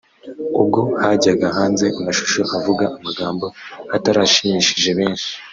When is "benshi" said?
4.99-5.31